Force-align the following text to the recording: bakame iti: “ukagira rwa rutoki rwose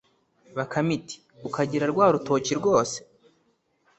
bakame 0.57 0.91
iti: 0.97 1.15
“ukagira 1.47 1.85
rwa 1.91 2.05
rutoki 2.13 2.51
rwose 2.59 2.97